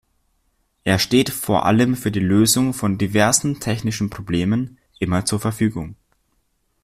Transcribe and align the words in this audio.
Er 0.83 0.97
steht 0.97 1.29
vor 1.29 1.67
allem 1.67 1.95
für 1.95 2.09
die 2.11 2.19
Lösung 2.19 2.73
von 2.73 2.97
diversen 2.97 3.59
technischen 3.59 4.09
Problemen 4.09 4.79
immer 4.99 5.25
zur 5.25 5.39
Verfügung. 5.39 5.95